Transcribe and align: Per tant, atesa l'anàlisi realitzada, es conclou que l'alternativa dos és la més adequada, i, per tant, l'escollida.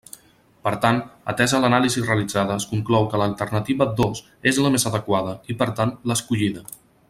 Per 0.67 0.71
tant, 0.85 1.01
atesa 1.33 1.59
l'anàlisi 1.65 2.03
realitzada, 2.07 2.57
es 2.63 2.65
conclou 2.71 3.05
que 3.11 3.19
l'alternativa 3.23 3.89
dos 4.03 4.23
és 4.53 4.61
la 4.67 4.73
més 4.77 4.87
adequada, 4.93 5.37
i, 5.55 5.59
per 5.61 5.73
tant, 5.83 5.97
l'escollida. 6.13 6.67